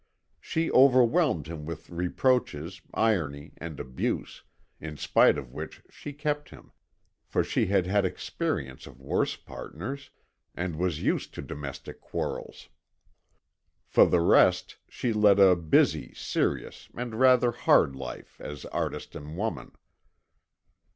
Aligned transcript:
She 0.39 0.71
overwhelmed 0.71 1.45
him 1.45 1.63
with 1.63 1.91
reproaches, 1.91 2.81
irony, 2.91 3.53
and 3.57 3.79
abuse, 3.79 4.41
in 4.79 4.97
spite 4.97 5.37
of 5.37 5.53
which 5.53 5.83
she 5.91 6.11
kept 6.11 6.49
him, 6.49 6.71
for 7.27 7.43
she 7.43 7.67
had 7.67 7.85
had 7.85 8.03
experience 8.03 8.87
of 8.87 8.99
worse 8.99 9.35
partners 9.35 10.09
and 10.55 10.75
was 10.75 11.03
used 11.03 11.35
to 11.35 11.43
domestic 11.43 12.01
quarrels. 12.01 12.69
For 13.85 14.07
the 14.07 14.21
rest, 14.21 14.77
she 14.89 15.13
led 15.13 15.37
a 15.37 15.55
busy, 15.55 16.15
serious, 16.15 16.89
and 16.97 17.19
rather 17.19 17.51
hard 17.51 17.95
life 17.95 18.41
as 18.41 18.65
artist 18.65 19.15
and 19.15 19.37
woman. 19.37 19.71